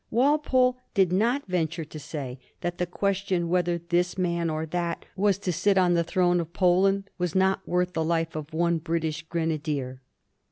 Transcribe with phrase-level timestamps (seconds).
[0.09, 5.37] Walpole did not venture to say that the question whether this man or that was
[5.37, 9.21] to sit on the throne of Poland was not worth the life of one British
[9.21, 10.01] grenadier.